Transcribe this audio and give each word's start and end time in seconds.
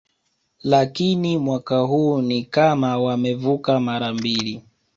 Lakini 0.63 1.37
mwaka 1.37 1.79
huu 1.79 2.21
ni 2.21 2.43
kama 2.45 2.97
wamevuka 2.97 3.79
mara 3.79 4.13
mbili 4.13 4.61